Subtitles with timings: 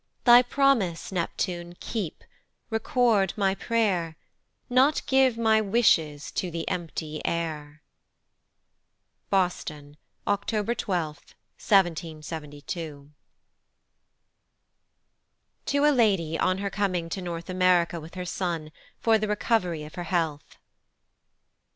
[0.23, 2.23] Thy promise, Neptune keep,
[2.71, 4.15] record my pray'r,
[4.67, 7.83] Not give my wishes to the empty air.
[9.29, 13.11] Boston, October 12, 1772.
[15.67, 19.83] To a LADY on her coming to North America with her Son, for the Recovery
[19.83, 20.57] of her Health.